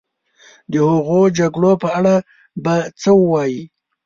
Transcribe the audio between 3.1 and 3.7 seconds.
ووایې.